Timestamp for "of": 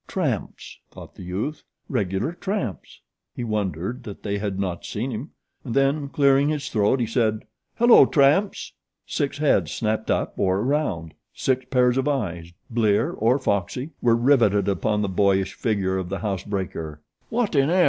11.99-12.07, 15.99-16.09